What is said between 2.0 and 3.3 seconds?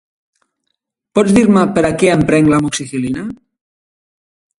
què em prenc l'Amoxicil·lina?